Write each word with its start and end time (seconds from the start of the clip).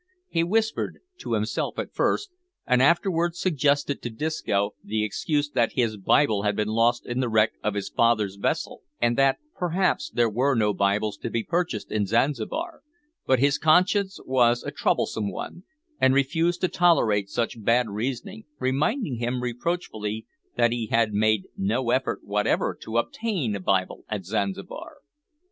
He 0.29 0.43
whispered, 0.43 0.97
to 1.19 1.35
himself 1.35 1.77
at 1.77 1.93
first, 1.93 2.31
and 2.65 2.81
afterwards 2.81 3.39
suggested 3.39 4.01
to 4.01 4.09
Disco, 4.09 4.71
the 4.83 5.03
excuse 5.03 5.47
that 5.51 5.73
his 5.73 5.95
Bible 5.95 6.41
had 6.41 6.55
been 6.55 6.69
lost 6.69 7.05
in 7.05 7.19
the 7.19 7.29
wreck 7.29 7.51
of 7.63 7.75
his 7.75 7.87
father's 7.89 8.37
vessel, 8.37 8.81
and 8.99 9.15
that, 9.19 9.37
perhaps, 9.55 10.09
there 10.09 10.27
were 10.27 10.55
no 10.55 10.73
Bibles 10.73 11.17
to 11.17 11.29
be 11.29 11.43
purchased 11.43 11.91
in 11.91 12.07
Zanzibar, 12.07 12.81
but 13.27 13.37
his 13.37 13.59
conscience 13.59 14.19
was 14.25 14.63
a 14.63 14.71
troublesome 14.71 15.31
one, 15.31 15.65
and 15.99 16.15
refused 16.15 16.61
to 16.61 16.67
tolerate 16.67 17.29
such 17.29 17.63
bad 17.63 17.87
reasoning, 17.87 18.45
reminding 18.57 19.17
him, 19.17 19.43
reproachfully, 19.43 20.25
that 20.55 20.71
he 20.71 20.87
had 20.87 21.13
made 21.13 21.45
no 21.55 21.91
effort 21.91 22.21
whatever 22.23 22.75
to 22.81 22.97
obtain 22.97 23.55
a 23.55 23.59
Bible 23.59 24.03
at 24.09 24.25
Zanzibar. 24.25 24.97